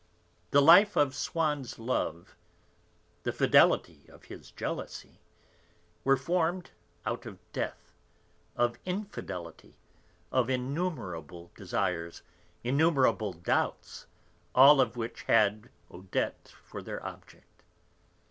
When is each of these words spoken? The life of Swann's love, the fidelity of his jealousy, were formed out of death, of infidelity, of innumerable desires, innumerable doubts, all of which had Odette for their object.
The 0.49 0.63
life 0.63 0.95
of 0.95 1.13
Swann's 1.13 1.77
love, 1.77 2.35
the 3.21 3.31
fidelity 3.31 4.07
of 4.09 4.23
his 4.23 4.49
jealousy, 4.49 5.21
were 6.03 6.17
formed 6.17 6.71
out 7.05 7.27
of 7.27 7.37
death, 7.51 7.93
of 8.55 8.79
infidelity, 8.83 9.77
of 10.31 10.49
innumerable 10.49 11.51
desires, 11.53 12.23
innumerable 12.63 13.31
doubts, 13.33 14.07
all 14.55 14.81
of 14.81 14.97
which 14.97 15.21
had 15.25 15.69
Odette 15.91 16.47
for 16.65 16.81
their 16.81 17.05
object. 17.05 17.61